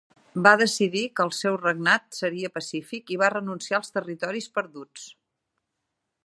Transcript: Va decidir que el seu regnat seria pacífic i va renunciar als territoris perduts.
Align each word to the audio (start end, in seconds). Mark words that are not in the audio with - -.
Va 0.45 0.51
decidir 0.59 1.01
que 1.19 1.25
el 1.27 1.33
seu 1.39 1.57
regnat 1.65 2.07
seria 2.21 2.51
pacífic 2.55 3.13
i 3.17 3.19
va 3.25 3.29
renunciar 3.35 3.79
als 3.81 3.95
territoris 3.99 4.49
perduts. 4.57 5.07